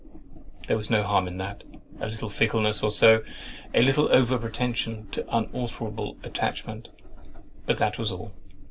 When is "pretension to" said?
4.39-5.23